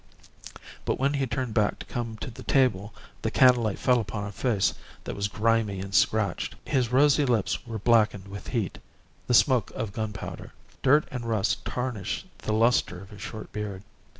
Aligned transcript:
But 0.83 0.97
when 0.99 1.13
he 1.13 1.27
turned 1.27 1.53
back 1.53 1.77
to 1.77 1.85
come 1.85 2.17
to 2.21 2.31
the 2.31 2.41
table 2.41 2.91
the 3.21 3.29
candlelight 3.29 3.77
fell 3.77 3.99
upon 3.99 4.23
a 4.25 4.31
face 4.31 4.73
that 5.03 5.15
was 5.15 5.27
grimy 5.27 5.79
and 5.79 5.93
scratched. 5.93 6.55
His 6.65 6.91
rosy 6.91 7.23
lips 7.23 7.67
were 7.67 7.77
blackened 7.77 8.27
with 8.27 8.47
heat, 8.47 8.79
the 9.27 9.35
smoke 9.35 9.69
of 9.75 9.93
gun 9.93 10.11
powder. 10.11 10.53
Dirt 10.81 11.07
and 11.11 11.23
rust 11.25 11.63
tarnished 11.65 12.25
the 12.39 12.51
lustre 12.51 12.99
of 13.03 13.11
his 13.11 13.21
short 13.21 13.51
beard. 13.51 13.83